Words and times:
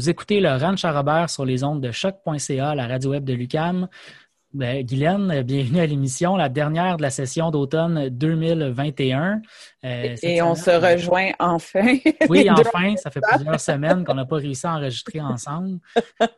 Vous 0.00 0.08
écoutez 0.08 0.40
le 0.40 0.48
Ranch 0.56 0.82
à 0.86 0.92
Robert 0.92 1.28
sur 1.28 1.44
les 1.44 1.62
ondes 1.62 1.82
de 1.82 1.90
choc.ca, 1.90 2.74
la 2.74 2.86
radio 2.86 3.10
web 3.10 3.22
de 3.22 3.34
Lucam. 3.34 3.86
Ben, 4.54 4.82
Guylaine, 4.82 5.42
bienvenue 5.42 5.80
à 5.80 5.84
l'émission, 5.84 6.36
la 6.36 6.48
dernière 6.48 6.96
de 6.96 7.02
la 7.02 7.10
session 7.10 7.50
d'automne 7.50 8.08
2021. 8.08 9.42
Euh, 9.84 10.16
et 10.22 10.40
on 10.40 10.54
se 10.54 10.70
rejoint 10.70 11.32
enfin. 11.38 11.98
Oui, 12.30 12.48
enfin, 12.50 12.96
ça 12.96 13.10
fait 13.10 13.20
plusieurs 13.20 13.60
semaines 13.60 14.02
qu'on 14.06 14.14
n'a 14.14 14.24
pas 14.24 14.36
réussi 14.36 14.66
à 14.66 14.76
enregistrer 14.76 15.20
ensemble. 15.20 15.80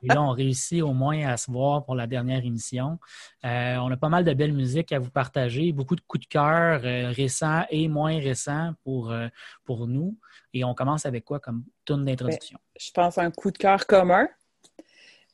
Et 0.03 0.09
là, 0.09 0.21
on 0.21 0.31
réussit 0.31 0.83
au 0.83 0.93
moins 0.93 1.25
à 1.29 1.37
se 1.37 1.49
voir 1.49 1.85
pour 1.85 1.95
la 1.95 2.09
dernière 2.09 2.45
émission. 2.45 2.99
Euh, 3.45 3.77
on 3.77 3.93
a 3.93 3.97
pas 3.97 4.09
mal 4.09 4.25
de 4.25 4.35
belles 4.35 4.55
musiques 4.55 4.91
à 4.91 4.99
vous 4.99 5.11
partager, 5.11 5.71
beaucoup 5.71 5.95
de 5.95 6.03
coups 6.05 6.25
de 6.25 6.29
cœur 6.29 6.81
euh, 6.83 7.13
récents 7.15 7.63
et 7.71 7.87
moins 7.87 8.19
récents 8.19 8.73
pour, 8.83 9.15
pour 9.65 9.87
nous. 9.87 10.17
Et 10.55 10.65
on 10.65 10.75
commence 10.75 11.07
avec 11.07 11.25
quoi 11.25 11.41
comme 11.41 11.65
tune 11.85 12.05
d'introduction? 12.05 12.59
Ben, 12.59 12.79
je 12.81 12.91
pense 12.93 13.19
un 13.19 13.31
coup 13.31 13.51
de 13.51 13.59
cœur 13.59 13.87
commun. 13.87 14.29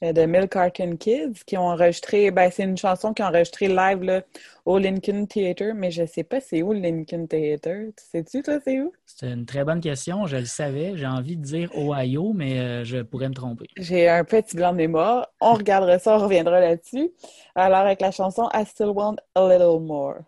Euh, 0.04 0.12
de 0.12 0.26
Milk 0.26 0.52
Carton 0.52 0.96
Kids 0.96 1.42
qui 1.44 1.56
ont 1.56 1.66
enregistré, 1.66 2.30
ben, 2.30 2.50
c'est 2.52 2.62
une 2.62 2.76
chanson 2.76 3.12
qui 3.12 3.22
ont 3.22 3.26
enregistré 3.26 3.66
live 3.66 4.02
là, 4.02 4.22
au 4.64 4.78
Lincoln 4.78 5.26
Theatre, 5.26 5.72
mais 5.74 5.90
je 5.90 6.06
sais 6.06 6.22
pas 6.22 6.40
c'est 6.40 6.62
où 6.62 6.72
le 6.72 6.78
Lincoln 6.78 7.26
Theatre. 7.26 7.92
Sais-tu, 7.96 8.42
toi, 8.42 8.60
c'est 8.64 8.80
où? 8.80 8.92
C'est 9.06 9.32
une 9.32 9.44
très 9.44 9.64
bonne 9.64 9.80
question. 9.80 10.26
Je 10.26 10.36
le 10.36 10.44
savais. 10.44 10.96
J'ai 10.96 11.06
envie 11.06 11.36
de 11.36 11.42
dire 11.42 11.70
Ohio, 11.76 12.32
mais 12.32 12.60
euh, 12.60 12.84
je 12.84 12.98
pourrais 12.98 13.28
me 13.28 13.34
tromper. 13.34 13.66
J'ai 13.76 14.08
un 14.08 14.22
petit 14.22 14.54
blanc 14.54 14.70
de 14.70 14.76
mémoire. 14.76 15.28
On 15.40 15.54
regardera 15.54 15.98
ça, 15.98 16.16
on 16.16 16.22
reviendra 16.22 16.60
là-dessus. 16.60 17.10
Alors, 17.56 17.78
avec 17.78 18.00
la 18.00 18.12
chanson 18.12 18.48
I 18.54 18.64
Still 18.64 18.90
Want 18.94 19.16
a 19.34 19.48
Little 19.48 19.80
More. 19.80 20.18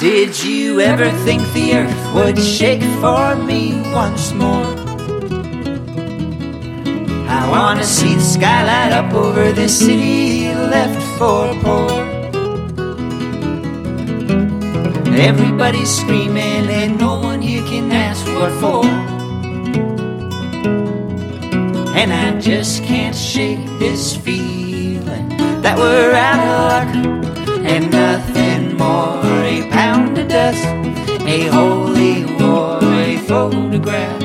Did 0.00 0.42
you 0.42 0.80
ever 0.80 1.12
think 1.24 1.42
the 1.52 1.74
earth 1.74 2.12
would 2.14 2.36
shake 2.36 2.82
for 3.00 3.36
me 3.36 3.80
once 3.92 4.32
more? 4.32 4.66
I 7.28 7.48
wanna 7.48 7.84
see 7.84 8.16
the 8.16 8.20
sky 8.20 8.64
light 8.64 8.92
up 8.92 9.14
over 9.14 9.52
this 9.52 9.78
city 9.78 10.52
left 10.52 11.00
for 11.16 11.54
poor. 11.62 12.02
Everybody's 15.14 15.88
screaming 16.00 16.66
and 16.68 16.98
no 16.98 17.20
one 17.20 17.40
here 17.40 17.62
can 17.62 17.92
ask 17.92 18.26
what 18.26 18.50
for. 18.60 18.84
And 21.94 22.12
I 22.12 22.40
just 22.40 22.82
can't 22.82 23.14
shake 23.14 23.64
this 23.78 24.16
feeling 24.16 25.28
that 25.62 25.78
we're 25.78 26.12
out 26.12 26.40
of 26.40 26.96
luck 26.96 27.20
and 27.64 27.92
nothing 27.92 28.76
more. 28.76 29.19
A 30.52 31.46
holy 31.46 32.24
war, 32.42 32.80
a 32.82 33.18
photograph. 33.18 34.20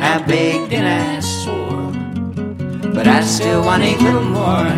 I 0.00 0.22
begged 0.24 0.72
and 0.72 0.86
I 0.86 1.18
swore, 1.18 1.90
but 2.94 3.08
I 3.08 3.20
still 3.22 3.64
want 3.64 3.82
a 3.82 3.96
little 3.96 4.22
more. 4.22 4.70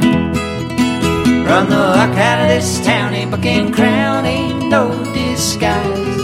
Run 1.47 1.69
the 1.69 1.77
luck 1.77 2.17
out 2.17 2.41
of 2.41 2.49
this 2.49 2.83
town, 2.87 3.13
a 3.13 3.27
bucking 3.27 3.73
crown 3.73 4.25
ain't 4.25 4.71
no 4.71 4.89
disguise. 5.13 6.23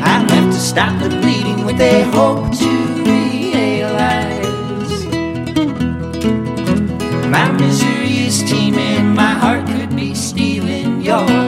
I'm 0.00 0.28
left 0.28 0.52
to 0.52 0.60
stop 0.60 1.02
the 1.02 1.08
bleeding 1.08 1.64
with 1.64 1.80
a 1.80 2.02
hope 2.14 2.52
to 2.56 2.70
realize. 3.02 4.46
My 7.28 7.50
misery 7.50 8.26
is 8.26 8.44
teeming, 8.44 9.12
my 9.12 9.32
heart 9.42 9.66
could 9.66 9.96
be 9.96 10.14
stealing 10.14 11.00
yours. 11.00 11.45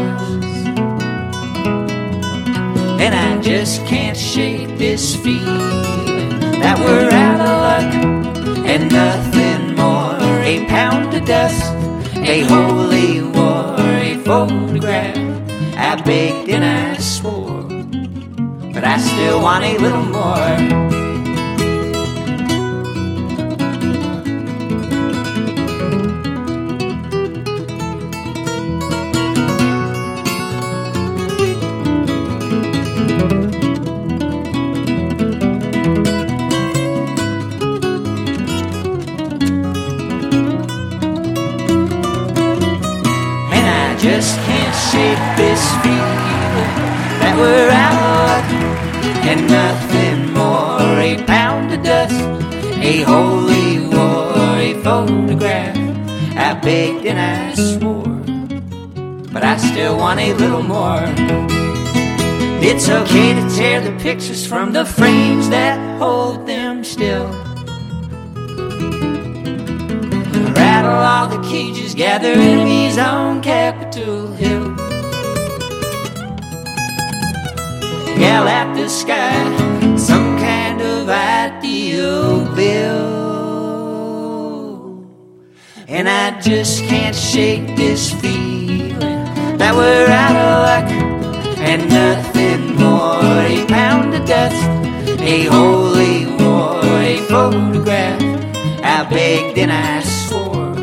And 3.00 3.14
I 3.14 3.41
just 3.41 3.84
can't 3.86 4.16
shake 4.16 4.76
this 4.76 5.14
feeling 5.16 6.50
that 6.60 6.78
we're 6.78 7.10
out 7.10 7.41
of 7.41 7.54
luck 7.66 7.94
and 8.66 8.91
nothing 8.92 9.76
more. 9.76 10.16
A 10.42 10.66
pound 10.66 11.14
of 11.14 11.25
dust, 11.25 11.72
a 12.16 12.41
holy 12.42 13.22
war, 13.22 13.76
a 13.78 14.16
photograph. 14.25 15.16
I 15.76 15.94
begged 16.03 16.48
and 16.48 16.64
I 16.64 16.97
swore, 16.98 17.62
but 18.75 18.84
I 18.84 18.98
still 18.98 19.41
want 19.42 19.64
a 19.64 19.78
little 19.78 20.04
more. 20.04 21.07
And 57.08 57.19
I 57.19 57.54
swore, 57.54 59.32
but 59.32 59.42
I 59.42 59.56
still 59.56 59.96
want 59.96 60.20
a 60.20 60.34
little 60.34 60.62
more. 60.62 61.02
It's 62.60 62.88
okay 62.88 63.34
to 63.34 63.56
tear 63.56 63.80
the 63.80 63.96
pictures 64.02 64.46
from 64.46 64.72
the 64.72 64.84
frames 64.84 65.48
that 65.48 65.78
hold 65.98 66.46
them 66.46 66.84
still. 66.84 67.28
Rattle 70.52 71.00
all 71.12 71.28
the 71.28 71.42
cages, 71.48 71.94
gather 71.94 72.32
enemies 72.32 72.98
on 72.98 73.42
Capitol 73.42 74.32
Hill. 74.34 74.76
yell 78.19 78.48
at 78.48 78.75
the 78.75 78.88
sky 78.88 79.47
And 85.91 86.06
I 86.06 86.38
just 86.43 86.84
can't 86.84 87.16
shake 87.16 87.75
this 87.75 88.12
feeling 88.12 88.99
that 89.56 89.75
we're 89.75 90.06
out 90.06 90.37
of 90.37 90.60
luck 90.69 91.56
and 91.60 91.88
nothing 91.88 92.76
more. 92.76 93.22
A 93.22 93.65
pound 93.66 94.12
of 94.12 94.26
dust, 94.26 94.69
a 95.22 95.44
holy 95.44 96.26
war, 96.26 96.82
a 96.84 97.16
photograph. 97.26 98.21
I 98.84 99.09
begged 99.09 99.56
and 99.56 99.72
I 99.72 100.03
swore, 100.03 100.75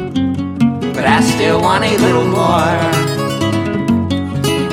but 0.95 1.05
I 1.05 1.21
still 1.21 1.61
want 1.61 1.83
a 1.83 1.95
little 1.97 2.25
more. 2.25 2.81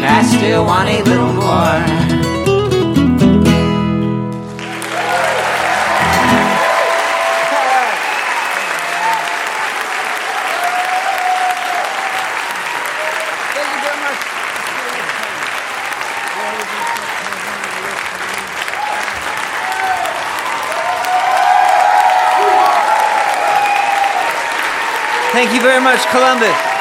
I 0.00 0.22
still 0.22 0.64
want 0.64 0.88
a 0.88 1.02
little 1.02 1.32
more. 1.34 2.01
Thank 25.52 25.64
you 25.64 25.68
very 25.68 25.82
much, 25.82 26.06
Columbus. 26.06 26.71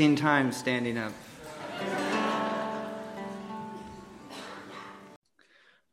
Wasting 0.00 0.16
time 0.16 0.50
standing 0.50 0.96
up. 0.96 1.12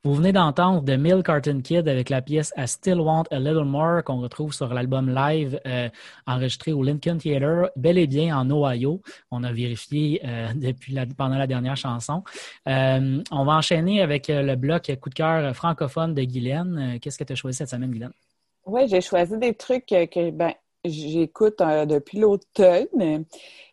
Vous 0.04 0.14
venez 0.16 0.32
d'entendre 0.32 0.86
The 0.86 0.98
Mill 0.98 1.22
Carton 1.22 1.60
Kid 1.62 1.90
avec 1.90 2.10
la 2.10 2.22
pièce 2.22 2.54
I 2.56 2.66
Still 2.66 3.02
Want 3.02 3.26
a 3.30 3.40
Little 3.40 3.66
More 3.66 4.02
qu'on 4.06 4.22
retrouve 4.22 4.54
sur 4.54 4.74
l'album 4.74 5.14
live 5.14 5.60
euh, 5.68 5.90
enregistré 6.26 6.72
au 6.72 6.82
Lincoln 6.84 7.18
Theatre, 7.18 7.70
bel 7.76 7.98
et 7.98 8.08
bien 8.08 8.38
en 8.38 8.50
Ohio. 8.50 9.02
On 9.32 9.44
a 9.44 9.52
vérifié 9.52 10.22
euh, 10.24 10.48
depuis 10.56 10.94
la, 10.94 11.06
pendant 11.06 11.38
la 11.38 11.48
dernière 11.48 11.76
chanson. 11.76 12.24
Euh, 12.70 13.22
on 13.32 13.44
va 13.44 13.54
enchaîner 13.56 14.02
avec 14.02 14.28
le 14.30 14.56
bloc 14.56 14.90
coup 15.02 15.10
de 15.10 15.16
cœur 15.16 15.54
francophone 15.54 16.14
de 16.14 16.24
Guylaine. 16.24 16.98
Qu'est-ce 17.02 17.18
que 17.18 17.26
tu 17.26 17.34
as 17.34 17.36
choisi 17.36 17.58
cette 17.58 17.70
semaine, 17.70 17.92
Guylaine? 17.92 18.14
Oui, 18.66 18.88
j'ai 18.88 19.02
choisi 19.02 19.38
des 19.38 19.54
trucs 19.54 19.88
que 19.88 20.32
ben, 20.32 20.54
j'écoute 20.84 21.60
depuis 21.60 22.20
l'automne. 22.20 23.26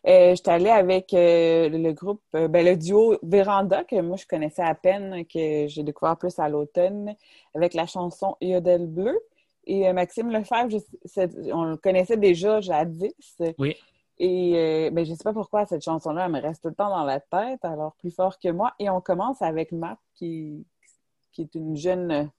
Euh, 0.07 0.35
J'étais 0.35 0.51
allée 0.51 0.69
avec 0.69 1.13
euh, 1.13 1.69
le 1.69 1.91
groupe, 1.93 2.21
euh, 2.35 2.47
ben, 2.47 2.65
le 2.65 2.75
duo 2.77 3.17
Véranda, 3.23 3.83
que 3.83 3.99
moi 4.01 4.17
je 4.17 4.27
connaissais 4.27 4.61
à 4.61 4.75
peine, 4.75 5.25
que 5.25 5.67
j'ai 5.67 5.83
découvert 5.83 6.17
plus 6.17 6.37
à 6.37 6.47
l'automne, 6.47 7.15
avec 7.55 7.73
la 7.73 7.87
chanson 7.87 8.35
Yodel 8.41 8.85
Bleu. 8.85 9.19
Et 9.65 9.87
euh, 9.87 9.93
Maxime 9.93 10.29
Lefebvre, 10.29 10.77
on 11.53 11.63
le 11.63 11.77
connaissait 11.77 12.17
déjà 12.17 12.61
jadis. 12.61 13.13
Oui. 13.57 13.75
Et 14.17 14.89
ben, 14.93 15.03
je 15.03 15.11
ne 15.11 15.15
sais 15.17 15.23
pas 15.23 15.33
pourquoi 15.33 15.65
cette 15.65 15.83
chanson-là, 15.83 16.25
elle 16.25 16.31
me 16.31 16.39
reste 16.39 16.61
tout 16.61 16.69
le 16.69 16.75
temps 16.75 16.89
dans 16.89 17.03
la 17.03 17.19
tête, 17.19 17.65
alors 17.65 17.95
plus 17.95 18.11
fort 18.11 18.39
que 18.39 18.47
moi. 18.49 18.73
Et 18.79 18.89
on 18.89 19.01
commence 19.01 19.41
avec 19.41 19.73
Matt, 19.73 19.97
qui, 20.13 20.65
qui 21.33 21.41
est 21.41 21.55
une 21.55 21.75
jeune 21.75 22.31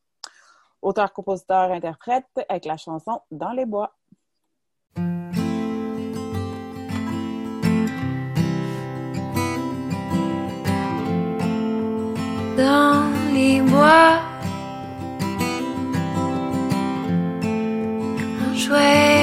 auteur-compositeur-interprète, 0.80 2.24
avec 2.48 2.64
la 2.64 2.76
chanson 2.76 3.20
Dans 3.30 3.52
les 3.52 3.66
bois. 3.66 3.95
Dans 12.56 13.10
les 13.34 13.60
bois. 13.60 14.20
On 18.44 18.54
jouait 18.54 19.15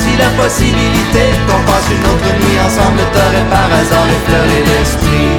si 0.00 0.16
la 0.16 0.30
possibilité 0.42 1.24
qu'on 1.46 1.62
passe 1.68 1.88
une 1.96 2.06
autre 2.12 2.30
nuit 2.40 2.58
ensemble 2.66 3.02
t'aurait 3.12 3.48
par 3.50 3.68
hasard 3.78 4.08
effleuré 4.16 4.58
l'esprit. 4.70 5.32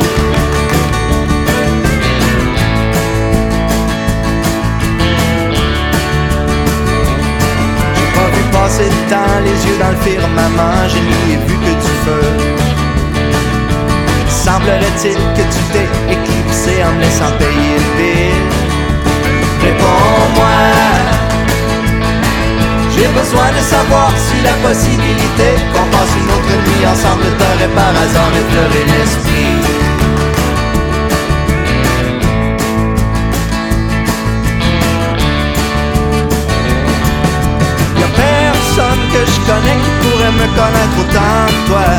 J'ai 7.95 8.09
pas 8.17 8.29
vu 8.35 8.43
passer 8.51 8.89
le 8.95 9.01
temps, 9.09 9.37
les 9.43 9.59
yeux 9.65 9.77
dans 9.79 9.91
le 9.95 10.01
firmament, 10.07 10.87
je 10.87 10.99
n'y 10.99 11.33
ai 11.33 11.37
vu 11.47 11.55
que 11.65 11.73
du 11.83 11.93
feu. 12.05 12.25
Semblerait-il 14.29 15.19
que 15.37 15.43
tu 15.53 15.61
t'es 15.71 15.87
éclipsé 16.11 16.83
en 16.83 16.91
me 16.95 17.01
laissant 17.01 17.31
payer 17.39 17.77
le 17.79 17.89
J'ai 23.03 23.09
besoin 23.09 23.51
de 23.51 23.59
savoir 23.59 24.11
si 24.15 24.41
la 24.43 24.53
possibilité 24.65 25.59
qu'on 25.73 25.85
passe 25.91 26.13
une 26.15 26.29
autre 26.31 26.55
nuit 26.63 26.85
ensemble 26.87 27.25
t'aurait 27.37 27.73
par 27.75 27.89
hasard 27.89 28.31
effleuré 28.31 28.85
l'esprit. 28.91 29.59
Y'a 37.99 38.07
personne 38.15 39.03
que 39.11 39.21
je 39.31 39.39
connais 39.51 39.77
qui 39.83 39.91
pourrait 39.99 40.35
me 40.39 40.47
connaître 40.55 40.95
autant 41.01 41.43
que 41.49 41.67
toi. 41.67 41.89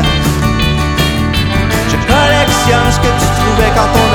Je 1.87 1.97
collectionne 2.09 2.89
ce 2.89 2.97
que 2.97 3.11
tu 3.21 3.27
trouvais 3.37 3.71
quand 3.75 3.91
on 3.93 4.14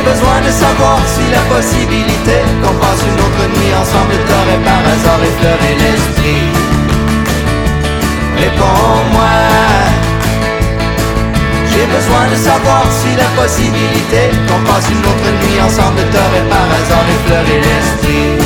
J'ai 0.00 0.06
besoin 0.12 0.40
de 0.40 0.50
savoir 0.50 0.98
si 1.06 1.20
la 1.30 1.44
possibilité 1.54 2.40
qu'on 2.62 2.72
passe 2.80 3.02
une 3.04 3.20
autre 3.20 3.44
nuit 3.52 3.74
ensemble 3.78 4.14
t'aurait 4.28 4.62
par 4.64 4.80
hasard 4.92 5.20
effleuré 5.22 5.76
l'esprit. 5.76 6.48
Réponds-moi. 8.38 9.36
J'ai 11.70 11.84
besoin 11.84 12.24
de 12.32 12.36
savoir 12.36 12.84
si 12.90 13.10
la 13.14 13.28
possibilité 13.42 14.30
qu'on 14.48 14.62
passe 14.72 14.88
une 14.88 15.04
autre 15.04 15.30
nuit 15.42 15.60
ensemble 15.60 16.00
t'aurait 16.12 16.48
par 16.48 16.68
hasard 16.78 17.08
effleuré 17.16 17.60
l'esprit. 17.60 18.40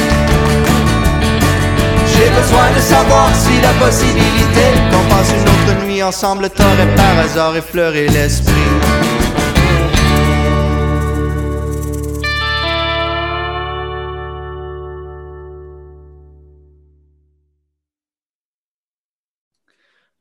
J'ai 2.13 2.31
besoin 2.31 2.67
de 2.75 2.81
savoir 2.81 3.29
si 3.33 3.61
la 3.61 3.75
possibilité 3.85 4.65
qu'on 4.91 5.05
passe 5.15 5.31
une 5.39 5.49
autre 5.55 5.87
nuit 5.87 6.03
ensemble 6.03 6.51
t'aurait 6.51 6.93
par 6.97 7.17
hasard 7.25 7.57
effleuré 7.57 8.09
l'esprit. 8.09 9.24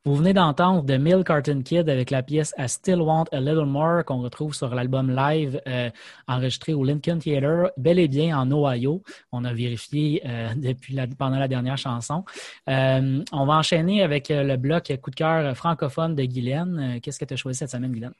Vous 0.05 0.15
venez 0.15 0.33
d'entendre 0.33 0.85
The 0.85 0.99
Mill 0.99 1.23
Carton 1.23 1.61
Kid 1.61 1.87
avec 1.87 2.11
la 2.11 2.23
pièce 2.23 2.53
I 2.57 2.67
Still 2.67 2.99
Want 2.99 3.23
a 3.31 3.39
Little 3.39 3.65
More 3.67 4.03
qu'on 4.03 4.21
retrouve 4.21 4.53
sur 4.53 4.75
l'album 4.75 5.09
live 5.09 5.61
euh, 5.65 5.89
enregistré 6.27 6.73
au 6.73 6.83
Lincoln 6.83 7.19
Theatre, 7.19 7.71
bel 7.77 7.99
et 7.99 8.09
bien 8.09 8.37
en 8.37 8.51
Ohio. 8.51 9.01
On 9.31 9.45
a 9.45 9.53
vérifié 9.53 10.21
euh, 10.25 10.49
depuis 10.57 10.93
la- 10.93 11.07
pendant 11.07 11.39
la 11.39 11.47
dernière 11.47 11.77
chanson. 11.77 12.25
Euh, 12.69 13.23
on 13.31 13.45
va 13.45 13.53
enchaîner 13.53 14.03
avec 14.03 14.27
le 14.27 14.57
bloc 14.57 14.91
coup 15.01 15.09
de 15.09 15.15
cœur 15.15 15.55
francophone 15.55 16.15
de 16.15 16.23
Guylaine. 16.25 16.99
Qu'est-ce 17.01 17.17
que 17.19 17.23
tu 17.25 17.35
as 17.35 17.37
choisi 17.37 17.59
cette 17.59 17.69
semaine, 17.69 17.93
Guylaine? 17.93 18.13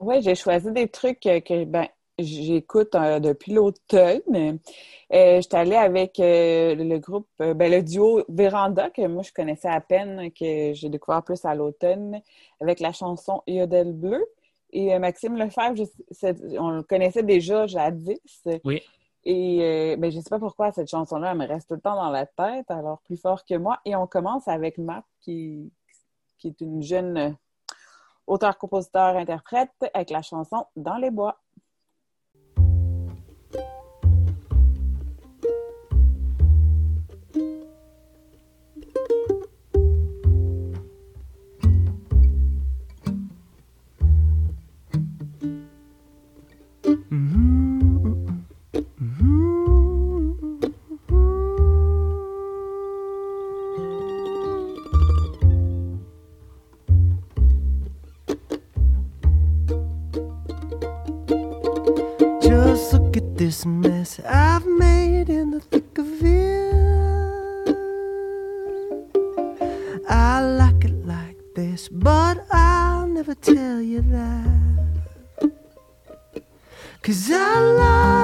Oui, 0.00 0.22
j'ai 0.22 0.34
choisi 0.34 0.72
des 0.72 0.88
trucs 0.88 1.20
que 1.20 1.64
ben, 1.66 1.86
j'écoute 2.18 2.94
euh, 2.94 3.20
depuis 3.20 3.52
l'automne. 3.52 4.58
Euh, 5.12 5.40
J'étais 5.40 5.56
allée 5.56 5.76
avec 5.76 6.18
euh, 6.20 6.74
le 6.74 6.98
groupe, 6.98 7.28
ben, 7.38 7.70
le 7.70 7.82
duo 7.82 8.22
Véranda, 8.28 8.90
que 8.90 9.06
moi 9.06 9.22
je 9.22 9.32
connaissais 9.32 9.68
à 9.68 9.80
peine, 9.80 10.30
que 10.32 10.72
j'ai 10.72 10.88
découvert 10.88 11.22
plus 11.22 11.44
à 11.44 11.54
l'automne, 11.54 12.20
avec 12.60 12.80
la 12.80 12.92
chanson 12.92 13.42
Yodel 13.46 13.92
Bleu. 13.92 14.24
Et 14.72 14.98
Maxime 14.98 15.36
Lefebvre, 15.36 15.76
je- 15.76 16.58
on 16.58 16.70
le 16.70 16.82
connaissait 16.82 17.22
déjà 17.22 17.66
jadis. 17.66 18.42
Oui. 18.64 18.82
Et 19.24 19.96
ben, 19.98 20.10
je 20.10 20.16
ne 20.18 20.22
sais 20.22 20.30
pas 20.30 20.38
pourquoi 20.38 20.70
cette 20.72 20.88
chanson-là, 20.90 21.32
elle 21.32 21.38
me 21.38 21.46
reste 21.46 21.68
tout 21.68 21.74
le 21.74 21.80
temps 21.80 21.96
dans 21.96 22.10
la 22.10 22.26
tête, 22.26 22.70
alors 22.70 23.00
plus 23.02 23.16
fort 23.16 23.44
que 23.44 23.54
moi. 23.56 23.78
Et 23.84 23.96
on 23.96 24.06
commence 24.06 24.46
avec 24.48 24.78
Matt, 24.78 25.04
qui, 25.20 25.72
qui 26.38 26.48
est 26.48 26.60
une 26.60 26.82
jeune 26.82 27.36
auteur, 28.26 28.56
compositeur, 28.58 29.16
interprète, 29.16 29.70
avec 29.94 30.10
la 30.10 30.22
chanson 30.22 30.66
Dans 30.76 30.96
les 30.96 31.10
bois. 31.10 31.38
but 71.90 72.44
I'll 72.50 73.06
never 73.06 73.34
tell 73.34 73.80
you 73.80 74.02
that. 74.02 75.50
Cause 77.02 77.30
I 77.30 77.60
love. 77.60 78.15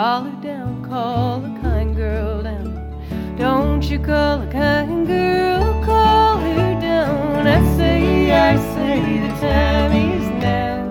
Call 0.00 0.22
her 0.22 0.40
down, 0.40 0.82
call 0.88 1.44
a 1.44 1.60
kind 1.60 1.94
girl 1.94 2.42
down. 2.42 3.36
Don't 3.36 3.84
you 3.84 3.98
call 3.98 4.40
a 4.40 4.46
kind 4.50 5.06
girl, 5.06 5.84
call 5.84 6.38
her 6.38 6.80
down. 6.80 7.46
I 7.46 7.60
say, 7.76 8.32
I 8.32 8.56
say, 8.56 9.18
the 9.20 9.28
time 9.46 9.92
is 9.92 10.26
now. 10.40 10.88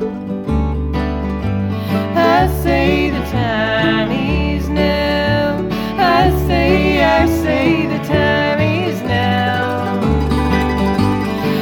I 2.16 2.48
say, 2.62 3.10
the 3.10 3.26
time 3.32 4.12
is 4.12 4.70
now. 4.70 5.68
I 5.98 6.30
say, 6.46 7.04
I 7.04 7.26
say, 7.26 7.88
the 7.88 8.04
time 8.06 8.60
is 8.62 9.02
now. 9.02 10.00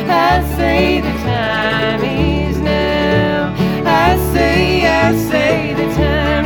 I 0.09 0.43
say, 0.57 0.99
the 0.99 1.15
time 1.23 2.03
is 2.03 2.59
now. 2.59 3.55
I 3.85 4.17
say, 4.33 4.85
I 4.85 5.15
say, 5.29 5.73
the 5.75 5.93
time 5.95 6.45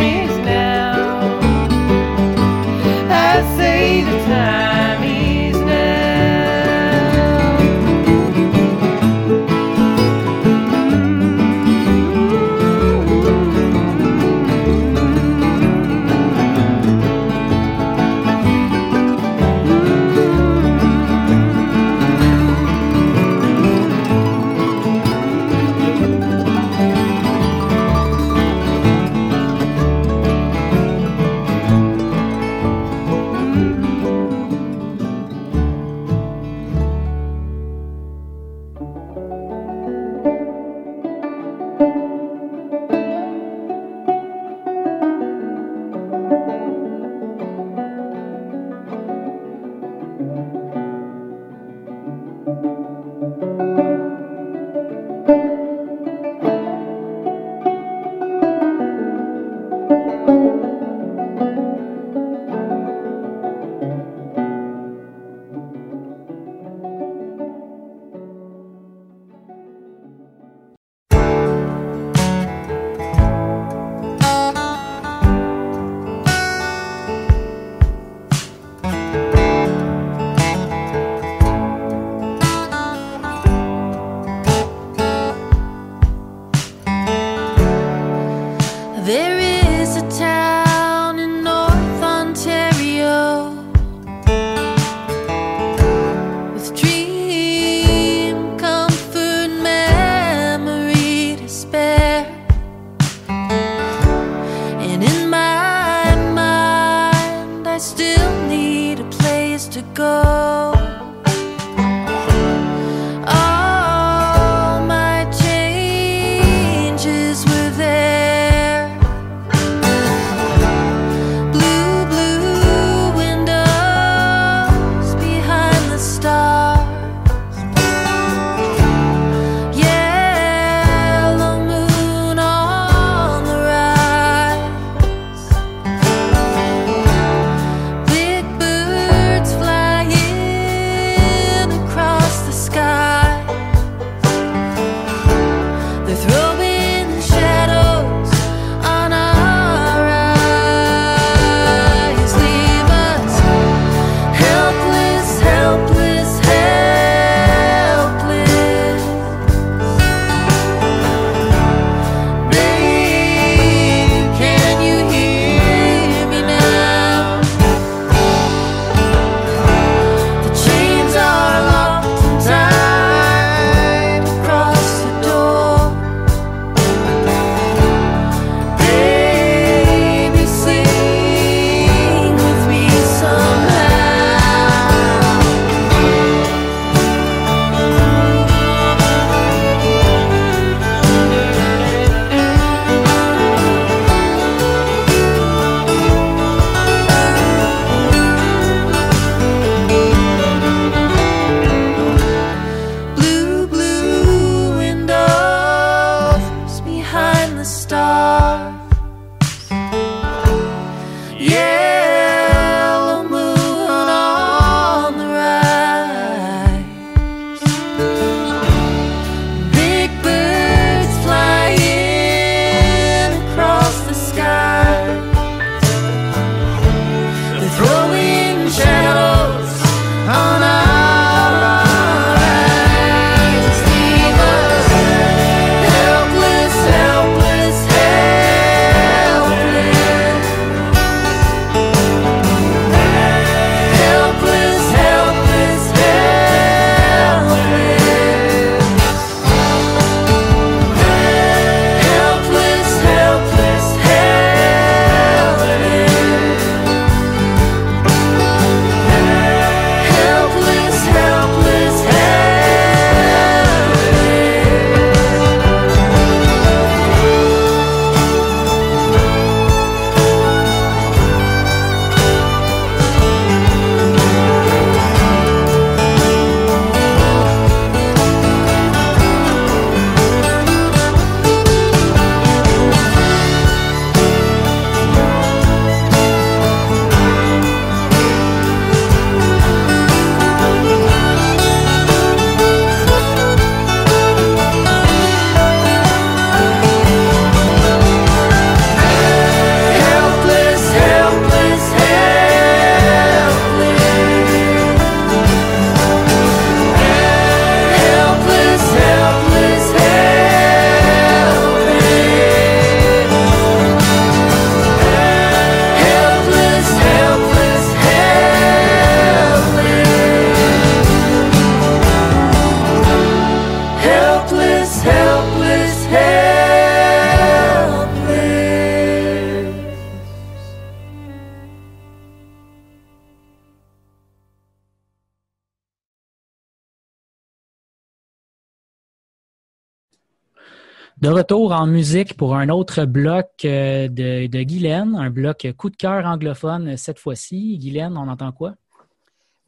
De 341.22 341.30
retour 341.30 341.72
en 341.72 341.88
musique 341.88 342.36
pour 342.36 342.56
un 342.56 342.68
autre 342.70 343.06
bloc 343.06 343.48
euh, 343.64 344.08
de, 344.10 344.48
de 344.48 344.64
Guylaine, 344.64 345.16
un 345.16 345.30
bloc 345.30 345.68
coup 345.78 345.90
de 345.90 345.96
cœur 345.96 346.26
anglophone 346.26 346.98
cette 346.98 347.20
fois-ci. 347.20 347.78
Guylaine, 347.78 348.18
on 348.18 348.28
entend 348.28 348.52
quoi? 348.52 348.74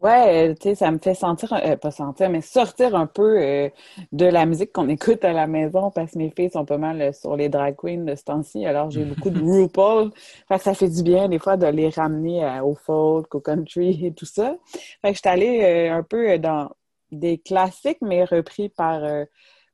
Ouais, 0.01 0.49
euh, 0.49 0.53
tu 0.55 0.63
sais, 0.63 0.75
ça 0.75 0.91
me 0.91 0.97
fait 0.99 1.13
sentir, 1.13 1.53
euh, 1.53 1.77
pas 1.77 1.89
sentir, 1.89 2.29
mais 2.29 2.41
sortir 2.41 2.93
un 2.93 3.07
peu 3.07 3.41
euh, 3.41 3.69
de 4.11 4.25
la 4.25 4.45
musique 4.45 4.73
qu'on 4.73 4.89
écoute 4.89 5.23
à 5.23 5.31
la 5.31 5.47
maison 5.47 5.91
parce 5.91 6.11
que 6.11 6.17
mes 6.17 6.29
filles 6.29 6.49
sont 6.51 6.65
pas 6.65 6.77
mal 6.77 7.01
euh, 7.01 7.13
sur 7.13 7.37
les 7.37 7.47
drag 7.47 7.77
queens 7.77 8.03
de 8.03 8.13
ce 8.15 8.23
temps-ci. 8.25 8.65
Alors, 8.65 8.91
j'ai 8.91 9.05
beaucoup 9.05 9.29
de 9.29 9.39
RuPaul. 9.41 10.11
Fait 10.49 10.57
que 10.57 10.63
ça 10.63 10.73
fait 10.73 10.89
du 10.89 11.03
bien, 11.03 11.29
des 11.29 11.39
fois, 11.39 11.55
de 11.55 11.67
les 11.67 11.87
ramener 11.87 12.43
à- 12.43 12.65
au 12.65 12.75
folk, 12.75 13.33
au 13.33 13.39
country 13.39 14.05
et 14.07 14.13
tout 14.13 14.25
ça. 14.25 14.57
Fait 15.01 15.11
que 15.11 15.13
je 15.13 15.19
suis 15.19 15.29
allée 15.29 15.61
euh, 15.63 15.93
un 15.93 16.03
peu 16.03 16.37
dans 16.37 16.69
des 17.11 17.37
classiques, 17.37 17.99
mais 18.01 18.25
repris 18.25 18.67
par, 18.67 19.01
euh, 19.05 19.23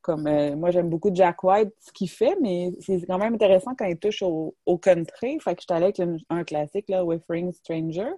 comme, 0.10 0.26
euh, 0.26 0.56
moi, 0.56 0.72
j'aime 0.72 0.90
beaucoup 0.90 1.12
Jack 1.14 1.44
White, 1.44 1.72
ce 1.80 1.92
qu'il 1.92 2.10
fait, 2.10 2.36
mais 2.42 2.72
c'est 2.80 3.06
quand 3.06 3.20
même 3.20 3.36
intéressant 3.36 3.76
quand 3.78 3.86
il 3.86 4.00
touche 4.00 4.24
au, 4.24 4.56
country. 4.82 5.40
Fait 5.40 5.54
que 5.54 5.62
je 5.62 5.72
allée 5.72 5.94
avec 5.96 6.02
un 6.32 6.44
classique, 6.44 6.86
là, 6.90 7.06
With 7.06 7.22
Ring 7.30 7.54
Stranger. 7.54 8.10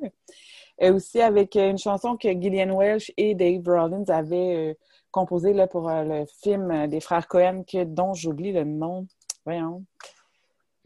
Et 0.79 0.89
aussi 0.89 1.21
avec 1.21 1.53
euh, 1.57 1.69
une 1.69 1.77
chanson 1.77 2.15
que 2.15 2.29
Gillian 2.29 2.77
Welch 2.77 3.11
et 3.17 3.35
Dave 3.35 3.63
Rollins 3.65 4.05
avaient 4.07 4.69
euh, 4.69 4.73
composée 5.11 5.51
là, 5.51 5.67
pour 5.67 5.89
le 5.89 6.23
film 6.41 6.87
des 6.87 7.01
frères 7.01 7.27
Cohen, 7.27 7.63
que, 7.69 7.83
dont 7.83 8.13
j'oublie 8.13 8.53
le 8.53 8.63
nom. 8.63 9.05
Voyons. 9.43 9.83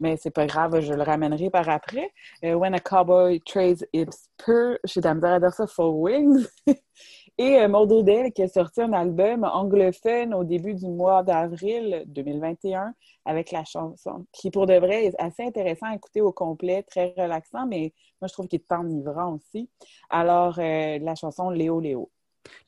Mais 0.00 0.16
c'est 0.16 0.32
pas 0.32 0.46
grave, 0.46 0.80
je 0.80 0.92
le 0.92 1.04
ramènerai 1.04 1.50
par 1.50 1.68
après. 1.68 2.10
When 2.42 2.74
a 2.74 2.80
Cowboy 2.80 3.40
Trades 3.42 3.86
Its 3.94 4.28
Pure, 4.36 4.78
j'ai 4.84 5.00
de 5.00 5.66
For 5.68 5.94
Wings. 5.94 6.48
et 7.38 7.60
euh, 7.60 7.68
Maud 7.68 7.92
Odell 7.92 8.32
qui 8.32 8.42
a 8.42 8.48
sorti 8.48 8.80
un 8.80 8.92
album 8.92 9.44
anglophone 9.44 10.32
au 10.34 10.44
début 10.44 10.74
du 10.74 10.88
mois 10.88 11.22
d'avril 11.22 12.04
2021 12.06 12.94
avec 13.24 13.50
la 13.52 13.64
chanson, 13.64 14.26
qui 14.32 14.50
pour 14.50 14.66
de 14.66 14.74
vrai 14.74 15.06
est 15.06 15.14
assez 15.20 15.42
intéressant 15.44 15.86
à 15.86 15.94
écouter 15.94 16.20
au 16.20 16.32
complet, 16.32 16.82
très 16.82 17.14
relaxant, 17.16 17.66
mais 17.66 17.92
moi 18.20 18.28
je 18.28 18.32
trouve 18.32 18.46
qu'il 18.48 18.60
est 18.60 18.72
enivrant 18.72 19.34
aussi. 19.34 19.68
Alors, 20.10 20.58
euh, 20.58 20.98
la 20.98 21.14
chanson 21.14 21.50
Léo 21.50 21.80
Léo. 21.80 22.10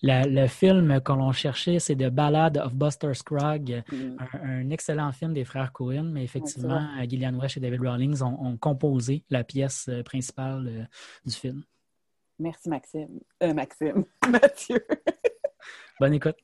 Le 0.02 0.46
film 0.48 1.00
que 1.00 1.12
l'on 1.12 1.32
cherchait, 1.32 1.78
c'est 1.78 1.94
The 1.94 2.08
Ballad 2.08 2.58
of 2.58 2.74
Buster 2.74 3.14
Scruggs, 3.14 3.82
Mm. 3.92 4.16
un, 4.18 4.38
un 4.42 4.70
excellent 4.70 5.12
film 5.12 5.32
des 5.32 5.44
frères 5.44 5.72
Cohen, 5.72 6.10
mais 6.12 6.24
effectivement, 6.24 6.80
Gillian 7.08 7.38
Welch 7.38 7.56
et 7.56 7.60
David 7.60 7.82
Rawlings 7.82 8.22
ont, 8.22 8.36
ont 8.44 8.56
composé 8.56 9.22
la 9.30 9.44
pièce 9.44 9.86
euh, 9.88 10.02
principale 10.02 10.66
euh, 10.68 10.84
du 11.24 11.32
film. 11.34 11.62
Merci 12.38 12.68
Maxime. 12.68 13.20
Euh, 13.42 13.54
Maxime. 13.54 14.04
Mathieu. 14.28 14.84
Bonne 16.00 16.14
écoute. 16.14 16.36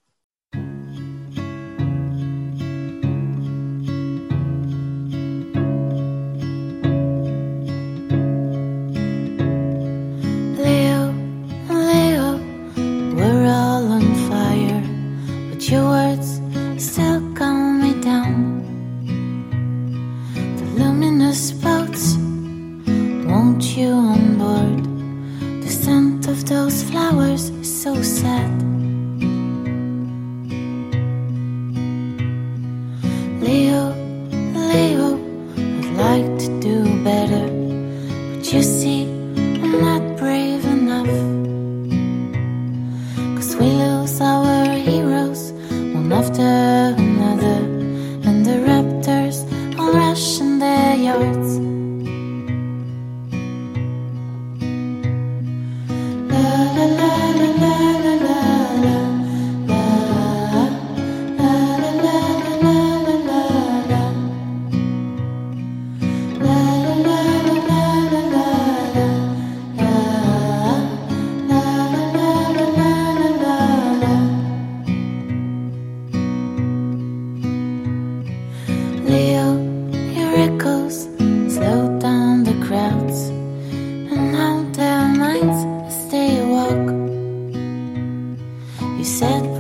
said 89.15 89.54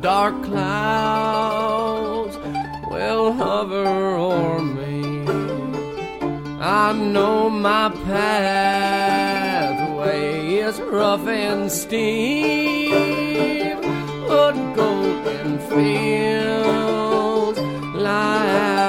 dark 0.00 0.42
clouds 0.42 2.36
will 2.90 3.32
hover 3.32 3.86
o'er 4.16 4.62
me. 4.62 5.26
I 6.58 6.92
know 6.92 7.50
my 7.50 7.90
pathway 8.06 9.44
is 10.54 10.80
rough 10.80 11.26
and 11.26 11.70
steep, 11.70 12.90
but 14.26 14.54
golden 14.74 15.58
fields 15.68 17.58
lie. 17.94 18.79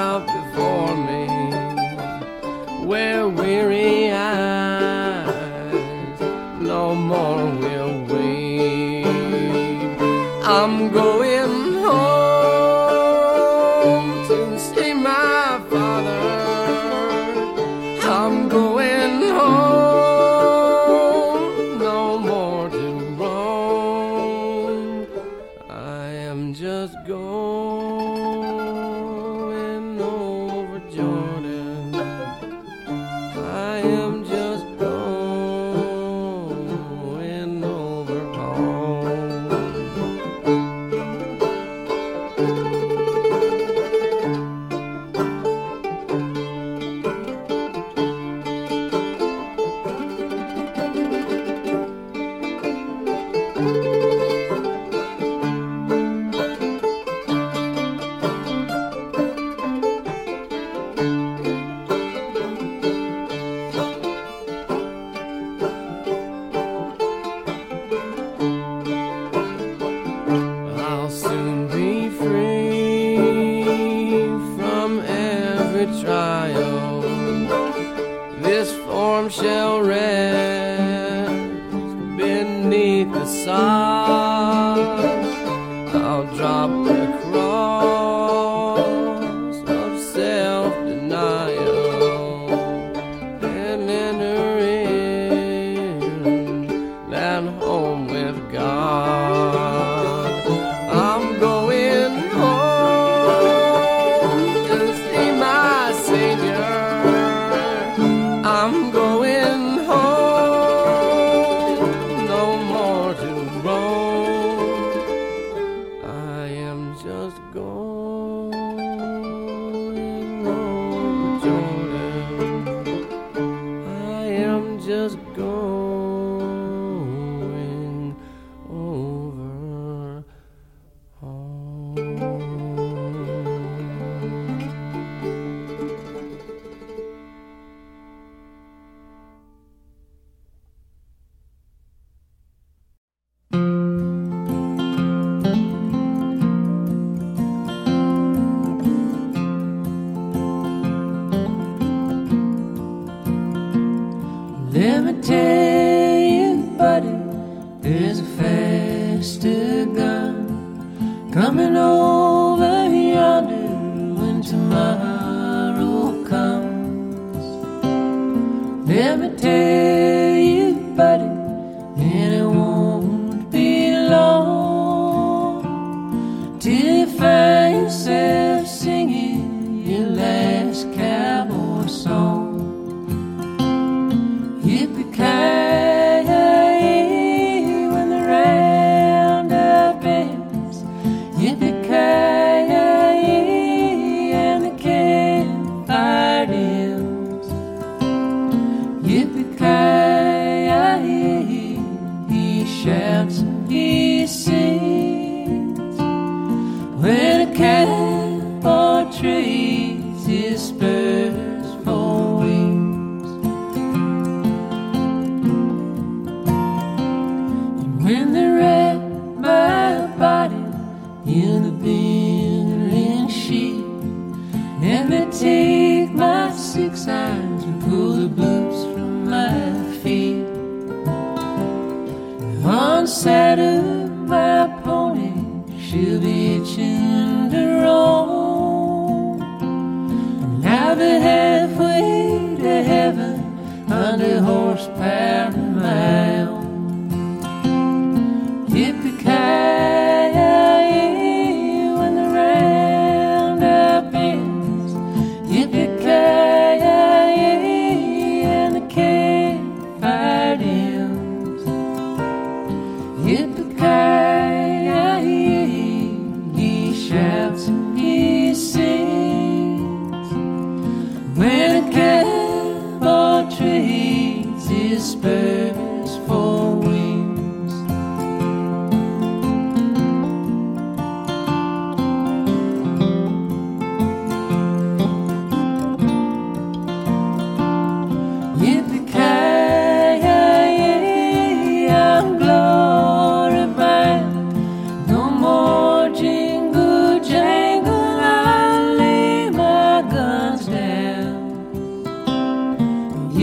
drop 86.41 86.90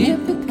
If 0.01 0.29
it 0.29 0.48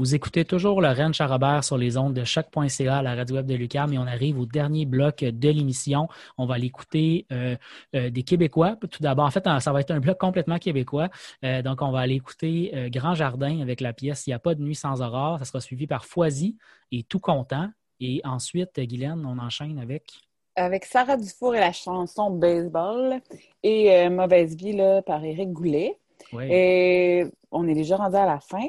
Vous 0.00 0.14
écoutez 0.14 0.46
toujours 0.46 0.80
le 0.80 0.88
Rennes 0.88 1.12
Charrobert 1.12 1.62
sur 1.62 1.76
les 1.76 1.98
ondes 1.98 2.14
de 2.14 2.24
choc.ca 2.24 2.96
à 2.96 3.02
la 3.02 3.14
radio 3.14 3.36
web 3.36 3.44
de 3.44 3.54
Lucam 3.54 3.92
et 3.92 3.98
on 3.98 4.06
arrive 4.06 4.40
au 4.40 4.46
dernier 4.46 4.86
bloc 4.86 5.22
de 5.22 5.48
l'émission. 5.50 6.08
On 6.38 6.46
va 6.46 6.56
l'écouter 6.56 7.26
euh, 7.30 7.54
euh, 7.94 8.08
des 8.08 8.22
Québécois. 8.22 8.76
Tout 8.80 9.02
d'abord, 9.02 9.26
en 9.26 9.30
fait, 9.30 9.44
ça 9.44 9.72
va 9.74 9.80
être 9.82 9.90
un 9.90 10.00
bloc 10.00 10.16
complètement 10.16 10.56
québécois. 10.56 11.10
Euh, 11.44 11.60
donc, 11.60 11.82
on 11.82 11.90
va 11.90 11.98
aller 12.00 12.14
écouter 12.14 12.88
Grand 12.90 13.14
Jardin 13.14 13.60
avec 13.60 13.82
la 13.82 13.92
pièce 13.92 14.26
Il 14.26 14.30
n'y 14.30 14.34
a 14.34 14.38
pas 14.38 14.54
de 14.54 14.62
nuit 14.62 14.74
sans 14.74 15.02
aurore. 15.02 15.38
Ça 15.38 15.44
sera 15.44 15.60
suivi 15.60 15.86
par 15.86 16.06
Foisy 16.06 16.56
et 16.92 17.02
Tout 17.02 17.20
content. 17.20 17.68
Et 18.00 18.22
ensuite, 18.24 18.80
Guylaine, 18.80 19.22
on 19.26 19.38
enchaîne 19.38 19.78
avec? 19.78 20.12
Avec 20.56 20.86
Sarah 20.86 21.18
Dufour 21.18 21.56
et 21.56 21.60
la 21.60 21.72
chanson 21.72 22.30
Baseball 22.30 23.20
et 23.62 24.08
Mauvaise 24.08 24.56
vie 24.56 24.72
là, 24.72 25.02
par 25.02 25.22
Éric 25.22 25.52
Goulet. 25.52 25.98
Oui. 26.32 26.44
Et 26.50 27.26
on 27.50 27.68
est 27.68 27.74
déjà 27.74 27.96
rendu 27.96 28.16
à 28.16 28.24
la 28.24 28.40
fin 28.40 28.66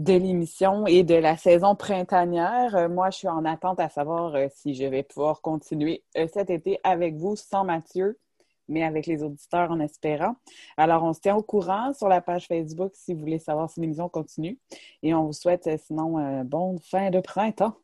de 0.00 0.14
l'émission 0.14 0.86
et 0.86 1.02
de 1.02 1.14
la 1.14 1.36
saison 1.36 1.74
printanière. 1.74 2.74
Euh, 2.74 2.88
moi, 2.88 3.10
je 3.10 3.18
suis 3.18 3.28
en 3.28 3.44
attente 3.44 3.80
à 3.80 3.90
savoir 3.90 4.34
euh, 4.34 4.46
si 4.50 4.74
je 4.74 4.84
vais 4.84 5.02
pouvoir 5.02 5.42
continuer 5.42 6.02
euh, 6.16 6.26
cet 6.32 6.48
été 6.48 6.80
avec 6.84 7.16
vous 7.16 7.36
sans 7.36 7.64
Mathieu, 7.64 8.18
mais 8.66 8.82
avec 8.82 9.06
les 9.06 9.22
auditeurs 9.22 9.70
en 9.70 9.78
espérant. 9.78 10.36
Alors, 10.78 11.04
on 11.04 11.12
se 11.12 11.20
tient 11.20 11.36
au 11.36 11.42
courant 11.42 11.92
sur 11.92 12.08
la 12.08 12.22
page 12.22 12.46
Facebook 12.46 12.92
si 12.94 13.12
vous 13.12 13.20
voulez 13.20 13.38
savoir 13.38 13.68
si 13.68 13.80
l'émission 13.80 14.08
continue. 14.08 14.58
Et 15.02 15.12
on 15.12 15.26
vous 15.26 15.34
souhaite 15.34 15.68
sinon 15.86 16.18
euh, 16.18 16.44
bonne 16.44 16.78
fin 16.78 17.10
de 17.10 17.20
printemps. 17.20 17.76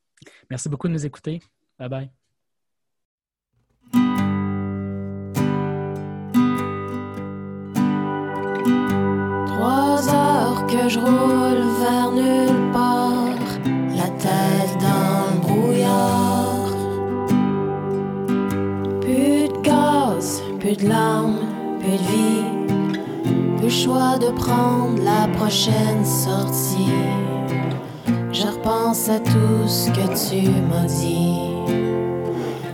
Merci 0.49 0.71
beaucoup 0.71 0.89
de 0.89 0.95
nous 0.95 1.05
écouter. 1.05 1.43
Bye 1.79 2.11
bye. 3.93 4.26
Larmes, 20.89 21.39
plus 21.81 21.93
de 21.93 22.11
vie. 22.13 22.45
Plus 23.57 23.65
le 23.65 23.69
choix 23.69 24.19
de 24.19 24.31
prendre 24.31 25.03
la 25.03 25.29
prochaine 25.37 26.05
sortie. 26.05 26.93
Je 28.33 28.47
repense 28.47 29.09
à 29.09 29.19
tout 29.19 29.67
ce 29.67 29.91
que 29.91 30.07
tu 30.29 30.49
m'as 30.69 30.87
dit. 30.87 31.57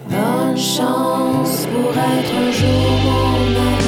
Bonne 0.09 0.57
chance 0.57 1.67
pour 1.73 1.91
être 1.91 2.35
un 2.37 2.51
jour 2.51 3.01
mon 3.05 3.61
ami. 3.61 3.82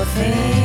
within. 0.00 0.59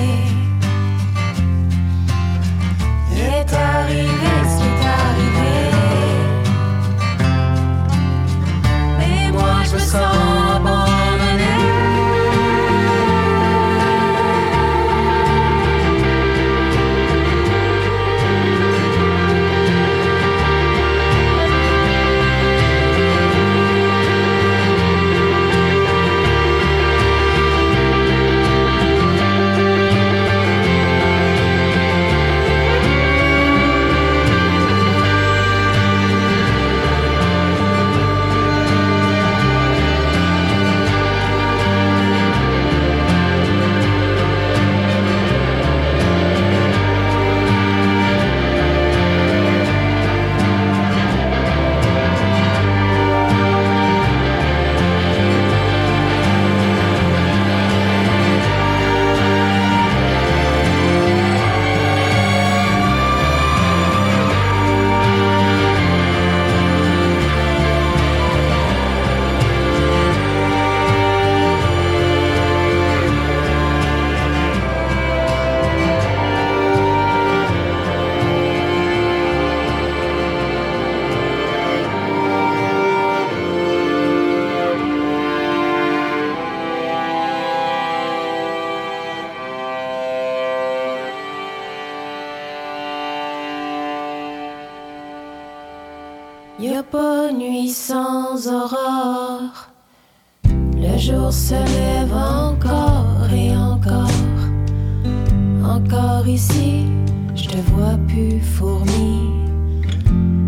Vois 107.75 107.97
plus 108.07 108.39
fourmi. 108.39 109.31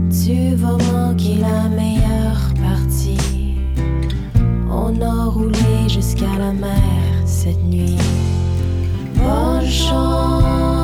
Tu 0.10 0.56
vas 0.56 0.78
manquer 0.92 1.36
la 1.36 1.70
meilleure 1.70 2.54
partie. 2.62 3.58
On 4.70 5.02
a 5.02 5.26
roulé 5.26 5.88
jusqu'à 5.88 6.38
la 6.38 6.54
mer 6.54 6.78
cette 7.26 7.64
nuit. 7.64 7.98
Bonne 9.16 9.66
chance, 9.66 10.77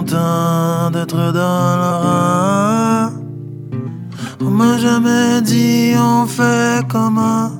content 0.00 0.90
d'être 0.90 1.32
dans 1.32 1.76
le 1.82 1.90
rang. 2.04 3.10
Moi 4.40 4.78
je 4.78 4.98
me 5.06 5.40
dis 5.40 5.94
on 5.98 6.26
fait 6.26 6.86
comment? 6.88 7.50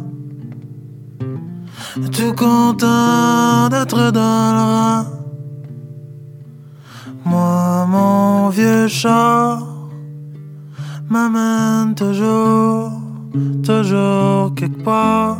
Tout 2.12 2.32
content 2.34 3.68
d'être 3.68 4.10
dans 4.10 4.52
le 4.56 4.64
rang? 4.72 5.04
Moi 7.24 7.86
mon 7.86 8.48
vieux 8.48 8.88
char 8.88 9.66
M'amène 11.10 11.94
toujours, 11.96 12.92
toujours 13.64 14.54
quelque 14.54 14.82
part. 14.84 15.38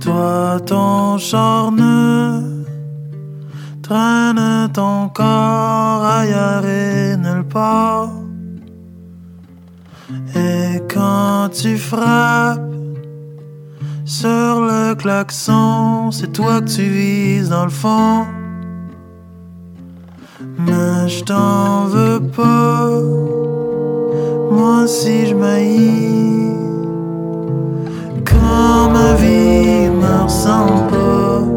Toi, 0.00 0.60
ton 0.66 1.16
charne 1.16 2.55
traîne 3.88 4.68
ton 4.72 5.08
corps 5.10 6.04
ailleurs 6.04 6.66
et 6.66 7.16
nulle 7.16 7.44
part. 7.44 8.10
Et 10.34 10.82
quand 10.92 11.50
tu 11.52 11.76
frappes 11.76 12.60
sur 14.04 14.60
le 14.70 14.94
klaxon, 14.94 16.10
c'est 16.10 16.32
toi 16.32 16.60
que 16.60 16.68
tu 16.68 16.82
vises 16.82 17.50
dans 17.50 17.64
le 17.64 17.70
fond. 17.70 18.24
Mais 20.58 21.08
je 21.08 21.22
t'en 21.22 21.84
veux 21.84 22.20
pas, 22.20 22.90
moi 24.50 24.86
si 24.88 25.26
je 25.26 25.34
m'haïs 25.34 26.56
quand 28.24 28.90
ma 28.90 29.14
vie 29.14 29.88
me 30.00 30.24
ressemble 30.24 30.90
pas. 30.90 31.55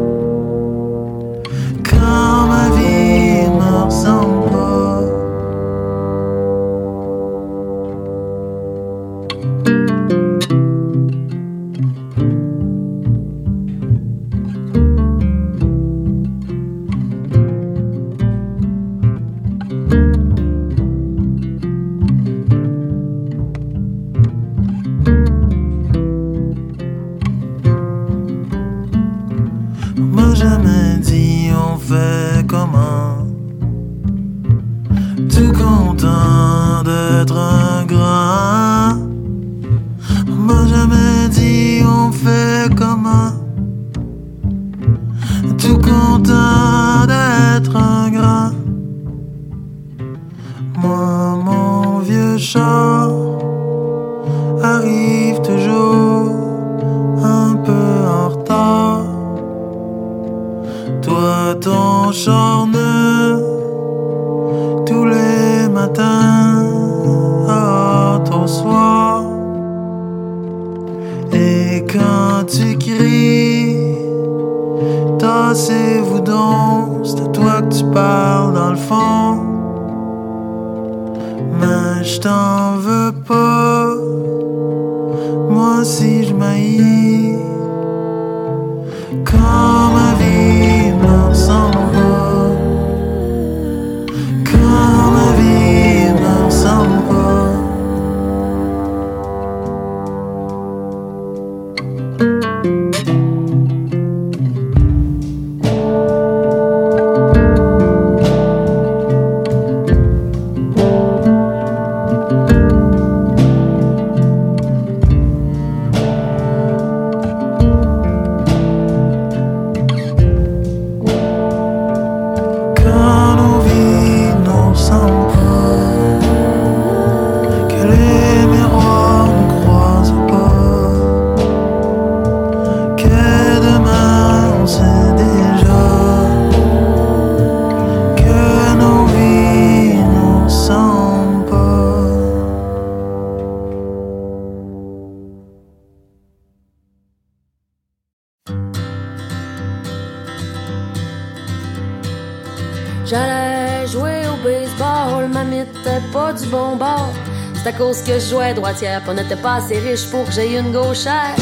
que 158.02 158.18
je 158.18 158.30
jouais 158.30 158.54
droitière. 158.54 159.02
On 159.08 159.14
n'était 159.14 159.36
pas 159.36 159.56
assez 159.56 159.78
riche 159.78 160.06
pour 160.10 160.24
que 160.24 160.32
j'aie 160.32 160.58
une 160.58 160.72
gauchère. 160.72 161.34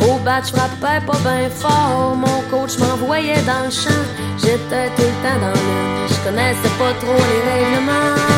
Au 0.00 0.18
bat, 0.24 0.40
je 0.42 0.50
frappais 0.50 1.04
pas 1.06 1.18
bien 1.24 1.50
fort. 1.50 2.14
Mon 2.16 2.40
coach 2.50 2.78
m'envoyait 2.78 3.42
dans 3.42 3.64
le 3.64 3.70
champ. 3.70 4.04
J'étais 4.38 4.88
tout 4.96 5.02
le 5.02 5.18
temps 5.22 5.40
dans 5.40 5.52
le. 5.52 6.08
Je 6.08 6.18
connaissais 6.24 6.74
pas 6.78 6.92
trop 7.00 7.14
les 7.14 7.40
règlements. 7.50 8.28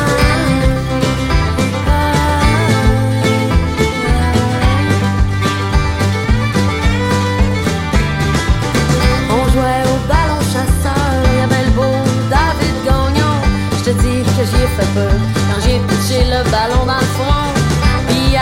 que 14.41 14.47
j'y 14.47 14.63
ai 14.63 14.67
fait 14.67 14.93
peur 14.93 15.13
quand 15.47 15.61
j'ai 15.63 15.79
pitché 15.79 16.23
le 16.25 16.49
ballon 16.49 16.85
dans 16.85 16.99
le 16.99 17.05
front. 17.15 17.60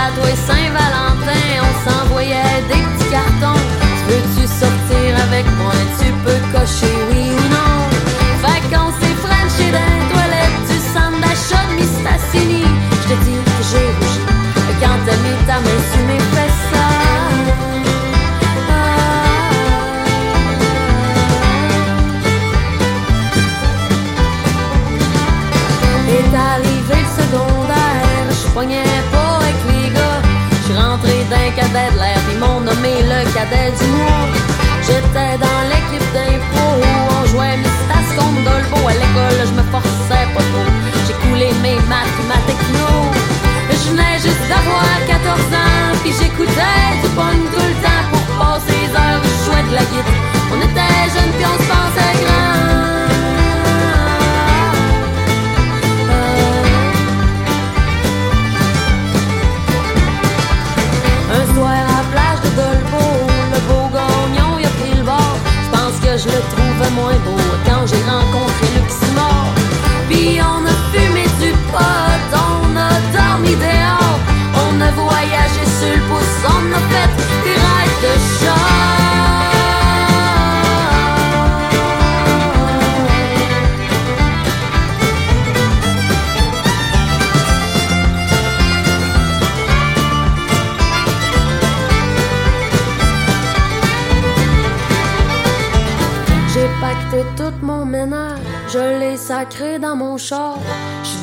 Saint-Jacques, 0.09 0.31
et 0.31 0.35
Saint-Valentin, 0.35 1.49
on 1.61 1.89
s'envoyait 1.89 2.61
des 2.67 2.81
petits 2.81 3.09
cartons. 3.11 3.61
Tu 3.97 4.13
veux-tu 4.13 4.47
sortir 4.47 5.23
avec 5.23 5.45
moi? 5.57 5.73
Tu 5.99 6.11
peux 6.23 6.57
cocher 6.57 6.93
oui 7.11 7.31
ou 7.31 7.43
non. 7.53 7.89
Fait 8.41 8.61
qu'on 8.69 8.91
s'est 8.99 9.17
frenché 9.21 9.71
dans 9.71 9.79
la 9.79 9.99
toilette 10.11 10.59
du 10.69 10.77
centre 10.93 11.33
chaude, 11.47 11.69
de 11.69 11.81
Mistassini. 11.81 12.68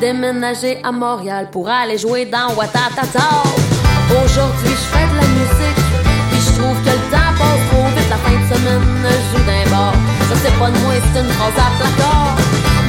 déménager 0.01 0.79
à 0.83 0.93
Montréal 0.93 1.49
pour 1.51 1.69
aller 1.69 1.99
jouer 1.99 2.27
dans 2.27 2.55
Watatata. 2.55 3.29
Aujourd'hui, 4.11 4.71
je 4.71 4.87
fais 4.93 5.07
de 5.07 5.17
la 5.17 5.29
musique, 5.39 5.83
puis 6.31 6.41
je 6.41 6.61
trouve 6.61 6.77
que 6.83 6.91
le 6.91 7.05
temps 7.11 7.33
passe 7.39 7.63
trop 7.71 7.87
vite. 7.95 8.11
La 8.11 8.17
fin 8.17 8.33
de 8.33 8.55
semaine, 8.55 8.83
je 9.05 9.39
joue 9.39 9.45
d'un 9.45 9.71
bar. 9.71 9.95
Je 10.29 10.35
sais 10.35 10.55
pas 10.59 10.71
de 10.71 10.79
moi, 10.79 10.95
c'est 10.95 11.21
une 11.21 11.31
phrase 11.31 11.59
à 11.59 11.71
placard. 11.79 12.37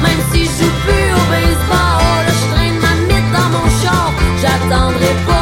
Même 0.02 0.22
si 0.32 0.44
je 0.44 0.64
joue 0.64 0.74
plus 0.84 1.08
au 1.18 1.24
baseball, 1.30 2.24
je 2.28 2.54
traîne 2.54 2.78
ma 2.80 2.94
mythe 3.06 3.32
dans 3.32 3.48
mon 3.54 3.68
char. 3.82 4.12
J'attendrai 4.40 5.14
pas. 5.26 5.37